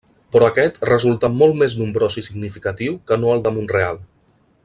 [0.35, 4.01] Però aquest resultà molt més nombrós i significatiu que no el de Mont-real.